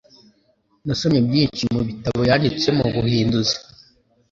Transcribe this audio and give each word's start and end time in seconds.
Nasomye 0.85 1.19
byinshi 1.27 1.63
mu 1.73 1.81
bitabo 1.87 2.19
yanditse 2.29 2.67
mu 2.77 2.85
buhinduzi. 2.93 3.55